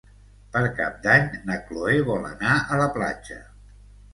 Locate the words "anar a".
2.33-2.81